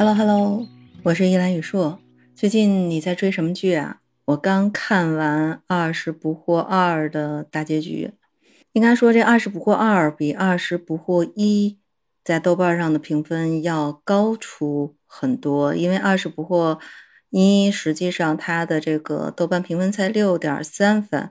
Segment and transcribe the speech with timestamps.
[0.00, 0.66] Hello Hello，
[1.02, 2.00] 我是依兰雨硕。
[2.34, 4.00] 最近你在追什么剧啊？
[4.24, 8.10] 我刚看完《二十不惑二》的大结局。
[8.72, 11.76] 应该说，这《二十不惑二》比《二十不惑一》
[12.24, 15.74] 在豆瓣上的评分要高出很多。
[15.74, 16.80] 因为《二十不惑
[17.28, 21.28] 一》实际上它的这个豆瓣评分才六点三分。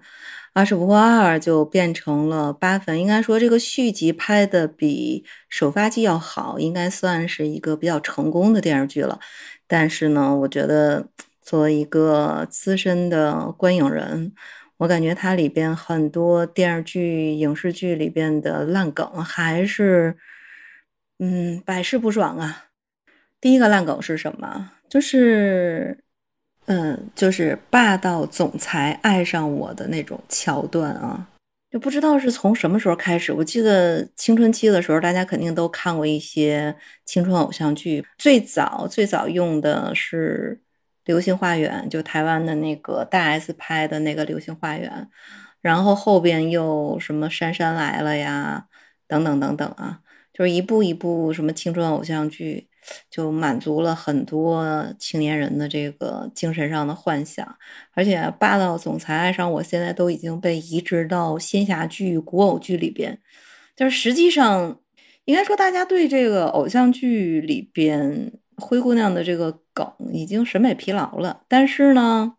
[0.60, 9.22] 二十不惑二就变成了八分，应该说这个续集拍的比首发季要好，应该算是一个比较成功的电视剧了。
[9.68, 11.08] 但是呢，我觉得
[11.42, 14.34] 作为一个资深的观影人，
[14.76, 20.18] 我感觉它里边很多电视剧、影视剧里边的烂梗还是，
[21.20, 22.66] 嗯，百试不爽啊。
[23.40, 24.72] 第一个烂梗是什么？
[24.90, 26.04] 就是。
[26.70, 31.28] 嗯，就是霸道总裁爱上我的那种桥段啊，
[31.72, 33.34] 就不知道是从什么时候开始。
[33.34, 38.06] 我记得青春期的时候，大家肯定都看过一些青春偶像剧。
[38.20, 40.62] 最早最早用的是
[41.06, 44.92] 《流星花园》，就台湾的那个大 S 拍的那个《流星花园》，
[45.62, 48.68] 然后后边又什么《杉杉来了》呀，
[49.08, 52.69] 等等等等啊，就是一部一部什么青春偶像剧。
[53.10, 57.58] 就满足了很多青年人的这个精神上的幻想，
[57.94, 63.20] 而且霸道总裁爱上我现在都已经被移植到仙侠剧、古偶剧里边。
[63.76, 64.80] 就是实际上，
[65.26, 71.42] 应该说大家对这个偶像剧里边灰姑娘的这个梗已经审美疲劳了。
[71.48, 72.36] 但是呢，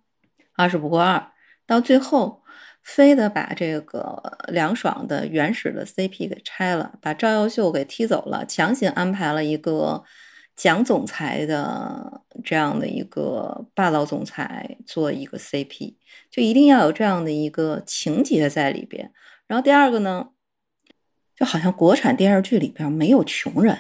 [0.57, 1.33] 二十不过二，
[1.67, 2.43] 到最后
[2.83, 10.03] 非得把这个凉爽的原始的 CP 给拆了，把赵又秀给踢走了，强行安排了一个。
[10.57, 15.95] 蒋总裁的这样的一个霸道总裁做一个 CP，
[16.31, 19.11] 就一定要有这样的一个情节在里边。
[19.47, 20.29] 然后第二个呢，
[21.35, 23.79] 就好像国产电视剧里边没有穷人，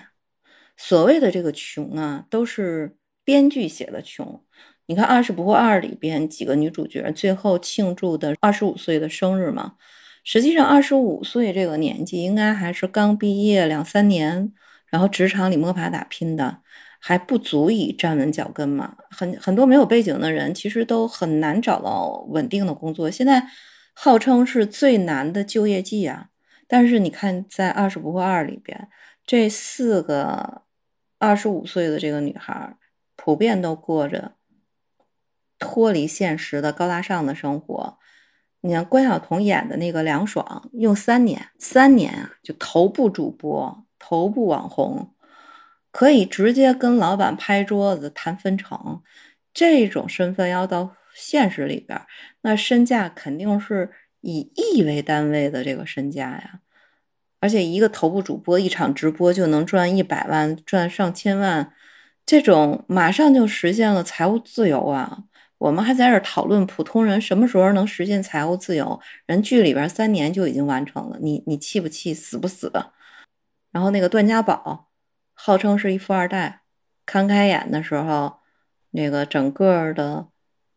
[0.76, 4.42] 所谓的这个穷啊，都是编剧写的穷。
[4.86, 9.74] 你看《二十不惑二》里边几个女主角最后庆祝的二十五岁的生日嘛，
[10.24, 14.52] 实际上二十五岁这个年纪应该还是刚毕业两三年。
[14.90, 16.62] 然后职场里摸爬打拼的
[16.98, 18.96] 还不足以站稳脚跟嘛？
[19.10, 23.10] 很很多没有背景的人其实都很难找到稳定的工作。
[23.10, 23.46] 现在
[23.94, 26.28] 号称是最难的就业季啊！
[26.66, 28.88] 但是你看，在《二十不惑二》里边，
[29.26, 30.62] 这四个
[31.18, 32.76] 二十五岁的这个女孩，
[33.16, 34.32] 普遍都过着
[35.58, 37.98] 脱离现实的高大上的生活。
[38.62, 43.86] 你看关晓彤演的那个梁爽，用三年，三年啊，就头部主播。
[44.00, 45.14] 头部网红
[45.92, 49.00] 可以直接跟老板拍桌子谈分成，
[49.54, 52.00] 这种身份要到现实里边，
[52.40, 53.90] 那身价肯定是
[54.20, 56.60] 以亿为单位的这个身价呀。
[57.40, 61.72] 而且一个头部主播一场直播就能赚一百万，赚上千万，
[62.26, 65.24] 这种马上就实现了财务自由啊！
[65.56, 72.70] 我们还在这讨论普通人什么时候能实现财务自由，人剧里边三年就已经完成了，你你气不气，死不死？
[73.70, 74.88] 然后那个段家宝，
[75.34, 76.62] 号称是一富二代，
[77.04, 78.40] 刚开演的时候，
[78.90, 80.28] 那个整个的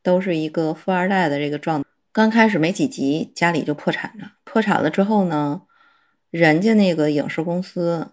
[0.02, 1.84] 都是一个富二代的这个状。
[2.12, 4.34] 刚开始没几集，家里就破产了。
[4.44, 5.64] 破产了之后呢，
[6.30, 8.12] 人家那个影视公司，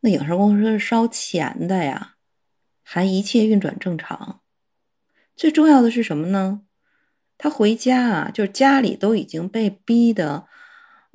[0.00, 2.14] 那影视公司是烧钱的呀，
[2.82, 4.40] 还一切运转正常。
[5.36, 6.62] 最重要的是什么呢？
[7.38, 10.48] 他回家啊，就是家里都已经被逼的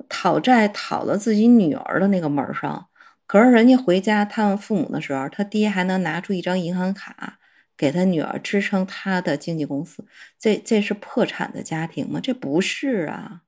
[0.08, 2.88] 讨债，讨到自己女儿的那个门上。
[3.26, 7.38] 可是人家回家探望父母的时候，他爹还能拿出一张银行卡
[7.74, 10.06] 给他女儿支撑他的经纪公司，
[10.38, 12.20] 这这是破产的家庭吗？
[12.20, 13.40] 这不是啊。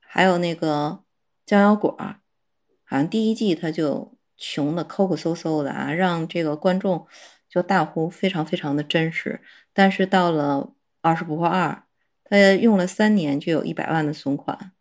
[0.00, 1.02] 还有那个
[1.46, 1.96] 江小果，
[2.84, 7.06] 好像第一季他就穷的抠抠搜搜的啊，让这个观众
[7.48, 9.40] 就大呼非常非常的真实。
[9.72, 11.84] 但是到了二十不惑二，
[12.24, 14.72] 他用了三年就有一百万的存款，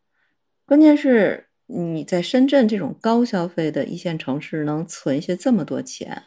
[0.65, 1.47] 关键是。
[1.73, 6.23] 你在深圳这种高消费的一线城市能存下这么多钱，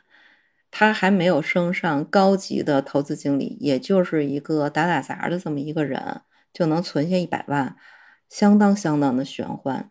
[0.70, 7.76] 他还没有升上高级的投资经理，也就是一个打打杂的这么一个人，就能存下一百万，
[8.29, 9.91] 相当相当的玄幻。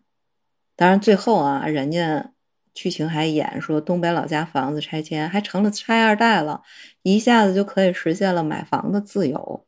[0.76, 2.32] 当然最后啊，人家
[2.74, 6.62] 剧情还演说东北老家房子拆迁，还成了拆二代了，
[7.02, 9.64] 一下子就可以实现了买房的自由。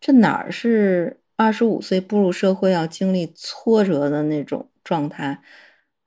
[0.00, 4.68] 这哪儿是二十五岁步入社会要经历挫折的那种？
[4.84, 5.40] 状态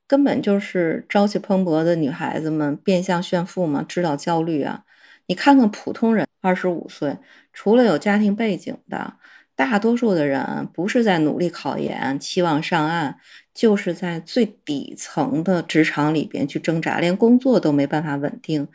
[0.06, 4.84] 根本就是朝气蓬勃的女孩子们变相炫富嘛，制造焦虑啊！
[5.28, 7.18] 你看看普通人，二十五岁，
[7.54, 9.14] 除了有家庭背景的，
[9.56, 13.18] 大多数的人不是在努力考研、期望上岸，
[13.54, 18.68] 就是在最底层的职场里边去挣扎，连工作都没办法稳定。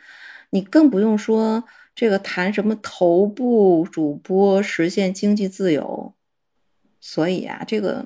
[0.49, 1.63] 你更不用说
[1.93, 6.15] 这个谈什么头部主播实现经济自由。
[7.01, 8.05] 所以啊，这个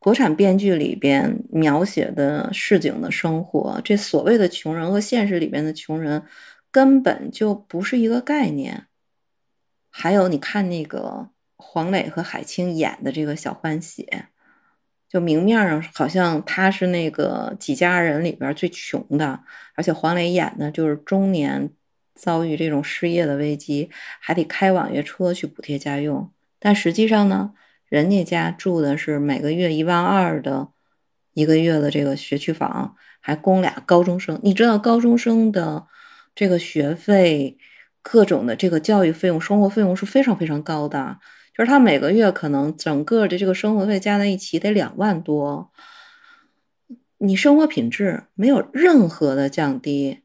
[0.00, 6.24] 国产编剧里边描写的市井的生活，这所谓的穷人和现实里边的穷人
[6.72, 8.86] 根本就不是一个概念。
[9.90, 14.08] 还有，你看那个黄磊和海清演的这个小欢喜。
[15.08, 19.40] 就明面上好像他是那个几家人里边最穷的，
[19.74, 21.68] 而且黄磊演的就是中年
[22.14, 26.30] 遭遇这种失业的危机，还得开网约车去补贴家用。
[26.60, 27.52] 但实际上呢，
[27.90, 30.68] 人家家住的是每个月一万二的
[31.34, 34.40] 一个月的这个学区房，还供俩高中生。
[34.44, 35.86] 你知道高中生的
[36.34, 37.58] 这个学费、
[38.00, 41.18] 各种的这个教育费用、生活费用是非常非常高的。
[41.52, 45.72] 就是他每个月可能整个的这个生活费加在一起得两万多，
[47.18, 50.20] 你生活品质没有任何的降低，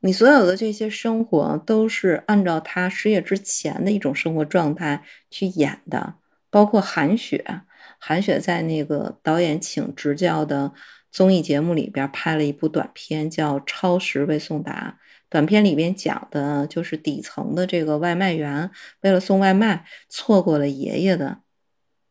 [0.00, 6.14] 你所有的这些生活都是按照他失业之前的一种生活状态去演的，
[6.50, 7.62] 包括韩雪，
[7.98, 10.72] 韩雪在那个导演请执教的
[11.10, 14.98] 综艺节目里边拍了一部短片，叫《超时未送达》。
[15.28, 18.68] 短片里边讲的就是底层的这个外卖员，
[19.02, 21.38] 为了送外卖，错过了爷爷的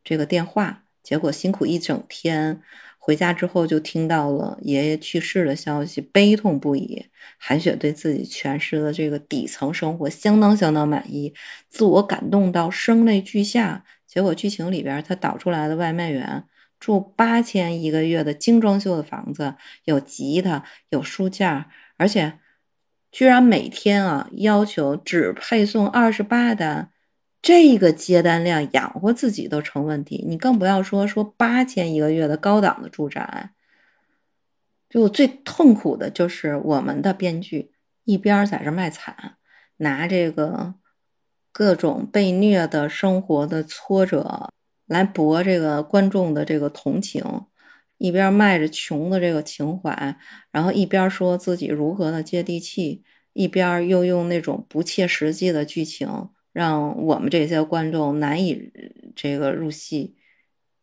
[0.06, 2.62] 这个电话，结果辛苦一整天，
[2.98, 7.08] 回家之后就听到了爷爷去世的消息，悲痛不已。
[7.38, 11.34] 韩雪对自己诠释的这个底层生活相当相当满意，
[11.68, 13.84] 自我感动到声泪俱下。
[14.10, 16.44] 结果剧情里边，他导出来的外卖员
[16.80, 22.40] 住八千一个月的精装修的房子，有吉他，有书架，而且。
[23.12, 26.92] 居然每天啊要求只配送二十八单，
[27.42, 33.50] 这个接单量养活自己都成问题，你更不要说说八千一个月的高档的住宅。
[34.88, 37.72] 就最痛苦的就是我们的编剧
[38.04, 39.38] 一边在这卖惨，
[39.78, 40.76] 拿这个
[41.52, 44.50] 各种被虐的生活的挫折
[44.86, 47.24] 来博这个观众的这个同情。
[48.02, 50.16] 一边卖着穷的这个情怀，
[50.52, 53.04] 然后一边说自己如何的接地气，
[53.34, 58.72] 一边又用那种不切实际的剧情，让我们这些观众难以
[59.18, 60.16] 这个入戏。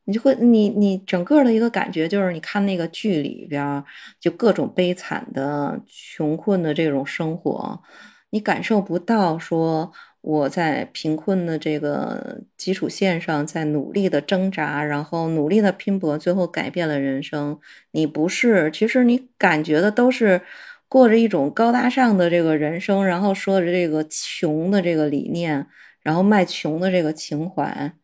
[0.04, 3.82] 你就会，你你整个的一个感觉就是，你看那个剧里边，
[4.20, 7.82] 就各种悲惨的穷困的这种生活，
[8.28, 9.90] 你感受不到说。
[10.26, 17.60] 我在贫困的这个基础线上，在努力的挣扎，然后努力的拼搏，最后改变了人生。
[17.92, 20.42] 你不是，其实你感觉的都是
[20.88, 25.64] 过着一种高大上的这个人生，然后说着这个穷的这个理念，
[26.02, 27.94] 然后卖穷的这个情怀。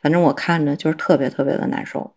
[0.00, 2.14] 反正我看着就是特别特别的难受。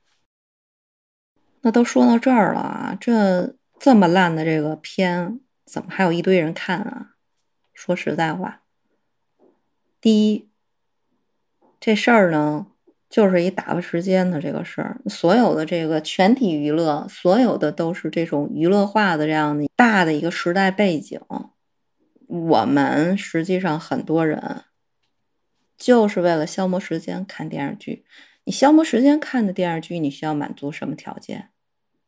[1.61, 7.15] 那都说到这儿了啊，这这么烂的这个片，怎么还有一堆人看啊？
[7.73, 8.61] 说实在话。
[10.05, 10.47] 第一，
[11.79, 12.67] 这事儿呢，
[13.09, 15.01] 就是一打发时间的这个事儿。
[15.07, 21.19] 所有的这个全体娱乐，所有的都是这种娱乐化的这样的大的一个时代背景。
[22.27, 24.65] 我们实际上很多人
[25.75, 28.05] 就是为了消磨时间看电视剧。
[28.43, 31.49] 你消磨时间看的电视剧，你需要满足什么条件？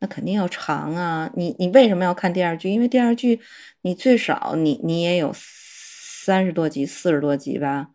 [0.02, 1.32] 那肯定要长啊！
[1.34, 2.70] 你你为什么要看电视剧？
[2.70, 3.42] 因为电视剧
[3.82, 5.34] 你最少你你也有。
[6.28, 7.92] 三十多集、四十多集吧，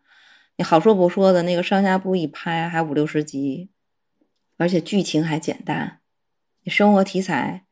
[0.57, 3.69] 你好说不说的那个上下部一拍还五六十集，
[4.57, 5.99] 而且剧情还简单，
[6.63, 7.67] 你生活题材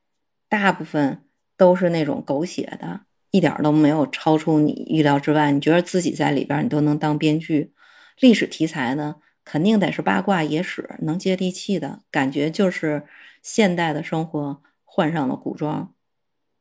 [0.47, 1.23] 大部分
[1.57, 3.01] 都是那种狗血的，
[3.31, 5.51] 一点都没有超出你预料之外。
[5.51, 7.73] 你觉得自己在里边你都能当编剧。
[8.19, 13.07] 历史题材呢，肯定得是八卦野史，能接地气的感觉，就是
[13.41, 15.95] 现代的生活换上了古装。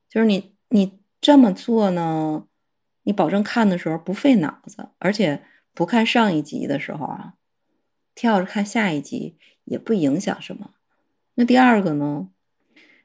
[0.09, 2.47] 就是你你这么做呢？
[3.02, 5.42] 你保证看的时候不费脑子，而且
[5.75, 7.35] 不看上一集的时候啊，
[8.14, 10.73] 跳着看下一集也不影响什么。
[11.37, 12.28] 那第二个呢，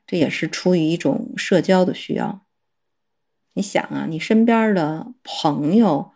[0.05, 2.45] 这也是出于一种社交的需要。
[3.53, 6.11] 你想啊，你身边的朋友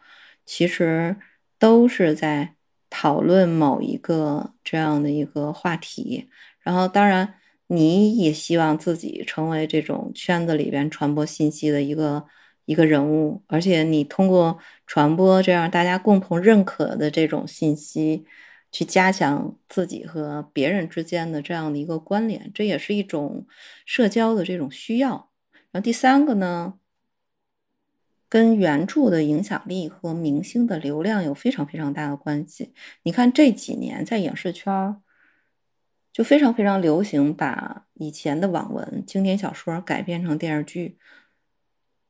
[0.46, 1.16] 其实
[1.58, 2.56] 都是在
[2.90, 7.36] 讨论某一个这样的一个话题，然后当然
[7.68, 12.28] 你也希望自己成为这种圈子里边传播信息的一个。
[12.70, 18.28] 一个人物，而且你通过传播这样大家共同认可的这种信息，
[18.72, 23.48] 去加强自己和别人之间的这样的一个关联，这也是一种
[23.88, 25.32] 社交的这种需要。
[25.72, 26.76] 然后第三个呢，
[28.30, 32.72] 跟原著的影响力和明星的流量有非常非常大的关系。
[33.02, 34.96] 你看这几年在影视圈
[36.14, 41.00] 就非常非常流行把以前的网文经典小说改编成电视剧。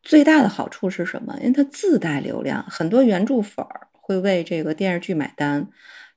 [0.01, 1.35] 最大的好处是什么？
[1.41, 5.67] 因为它自带流量，很多原著粉儿会为这个电视剧买单，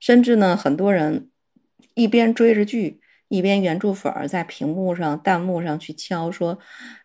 [0.00, 1.28] 甚至呢，很多人
[1.94, 6.58] 一边追着剧，一边原著粉儿在屏幕上、弹幕上去敲说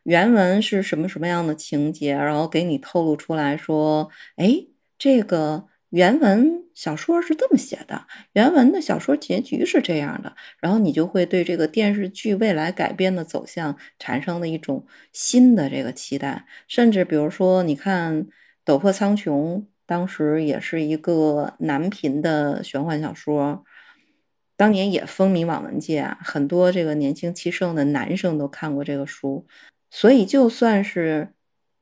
[0.03, 4.67] 原文是什么什么样的情节，然后给你透露出来说，哎，
[4.97, 5.67] 这个。
[5.89, 18.25] 原文小说是这么写的，原文的小说结局是这样的，然后你就会对这个电视剧未来改编的走向产生了一种新的这个期待，甚至比如说，你看
[18.65, 19.31] 《斗破苍穹》，
[19.85, 23.63] 当时也是一个男频的玄幻小说，
[24.57, 29.47] 当年也风靡网文界，很多这个年轻气盛的男生都看过这个书，
[29.89, 31.29] 所以就算是。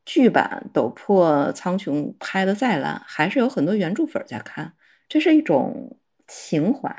[0.06, 4.74] 剧版《斗破苍穹》拍的再烂，还是有很多原著粉在看，
[5.10, 5.98] 这是一种
[6.28, 6.90] 情怀。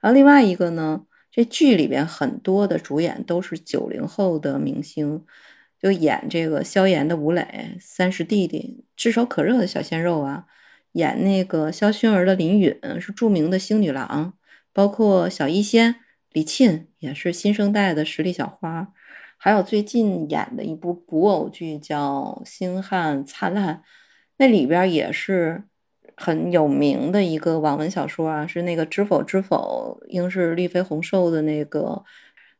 [0.00, 5.24] 然后另外一个呢，这剧里边很多的主演都是九零后的明星，
[5.78, 10.46] 就演这个萧炎的吴磊，三十弟弟，炙手可热的小鲜肉啊；
[10.92, 14.32] 演那个萧薰儿的林允是著名的星女郎，
[14.72, 15.96] 包括小医仙
[16.32, 18.92] 李沁也是新生代的实力小花。
[19.36, 23.76] 还有最近演的一部古偶剧叫《星汉灿烂》，
[24.38, 25.64] 那里边也是
[26.16, 32.04] 很有名的一个网文小说啊，是那个《知否知否，应是绿肥红瘦》的那个，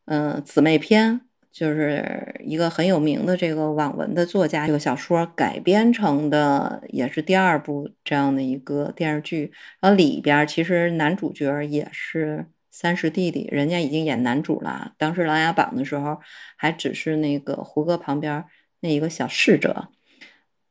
[0.05, 12.45] 嗯，姊妹篇，就是一个很有名的这个网文的作家，这个小说改编成的也是第二部这样的一个电视剧，然后里边其实男主角也是。
[12.77, 14.93] 三十弟弟，人家已经演男主了。
[14.97, 16.19] 当时《琅琊榜》的时候，
[16.57, 18.43] 还只是那个胡歌旁边
[18.81, 19.87] 那一个小侍者。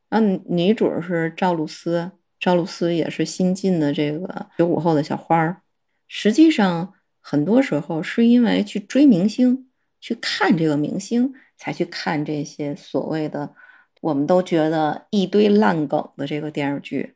[0.09, 5.63] 啊，女主是赵露思，赵露思也是新晋的这个九五后的小花儿。
[6.07, 9.67] 实际上，很多时候是因为去追明星，
[9.99, 13.55] 去看这个明星，才去看这些所谓的
[14.01, 17.15] 我们都觉得一堆烂梗的这个电视剧。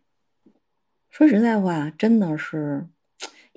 [1.12, 2.88] 说实在话，真的是。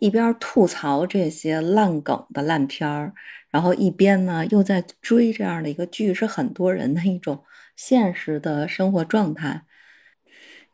[0.02, 3.14] 一边吐槽这些烂梗的烂片儿，
[3.50, 7.44] 然后一边呢又在追这样的一个剧，是很多人的一种
[7.76, 9.62] 现实的生活状态。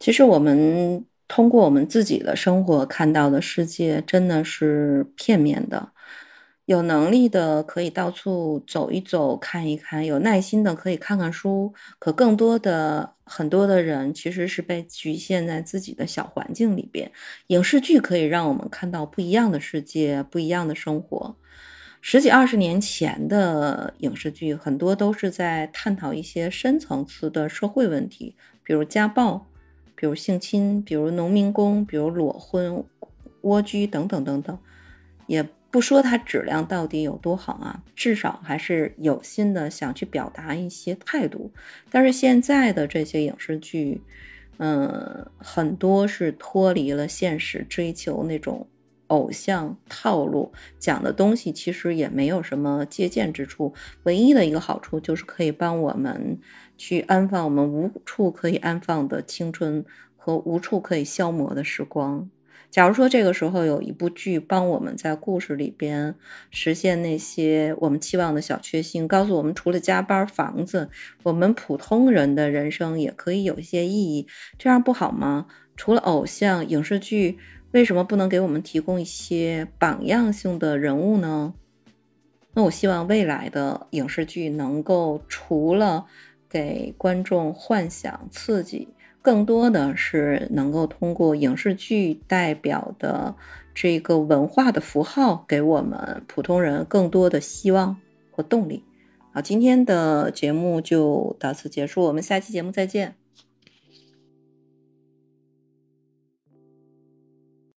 [0.01, 5.93] 其实我们通过我们自己的生活看到的世界，真的是片面的。
[6.69, 11.73] 有能力的可以到处走一走、看一看，有耐心的可以看看书。
[11.99, 17.11] 可更多的很多的人其实是被局限在自己的小环境里边。
[17.47, 21.35] 影视剧可以让我们看到不一样的世界、不一样的生活。
[22.03, 29.47] 十几二十年前的影视剧很多都是在探讨一些深层次的社会问题，比如家暴，
[29.97, 32.85] 比如性侵，比如农民工，比如裸婚、
[33.41, 34.59] 蜗居等等等等，
[35.27, 35.49] 也。
[35.71, 41.53] 不说它质量到底有多好啊，至少还是有心的想去表达一些态度。
[41.91, 44.01] 但是现在的这些影视剧，
[44.57, 48.67] 嗯，很多是脱离了现实，追求那种
[49.09, 53.75] 偶像套路，讲的东西其实也没有什么借鉴之处。
[54.05, 56.39] 唯一的一个好处就是可以帮我们
[56.77, 59.85] 去安放我们无处可以安放的青春
[60.17, 62.29] 和无处可以消磨的时光。
[62.71, 66.15] 假如说这个时候有一部剧帮我们在故事里边
[66.51, 70.91] 实现那些我们期望的小确幸，告诉我们除了加班、房子，
[71.23, 74.27] 我们普通人的人生也可以有一些意义，
[74.59, 75.47] 这样不好吗？
[75.77, 77.39] 除了偶像影视剧，
[77.71, 81.55] 为什么不能给我们提供一些榜样性的人物呢？
[82.55, 86.07] 那我希望未来的影视剧能够除了
[86.49, 88.89] 给观众幻想刺激。
[89.21, 93.35] 更多的是能够通过影视剧代表的
[93.75, 97.97] 这个文化的符号，给我们普通人更多的希望
[98.31, 98.85] 和动力。
[99.33, 103.15] 好，今天的节目就到此结束，我们下期节目再见。